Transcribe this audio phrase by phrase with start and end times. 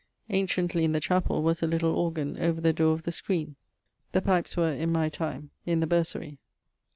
[0.31, 3.53] Anciently, in the chapell, was a little organ over the dore of the skreen.
[4.13, 6.39] The pipes were, in my time, in the bursery.